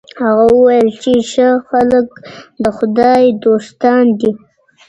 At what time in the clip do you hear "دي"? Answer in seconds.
4.19-4.31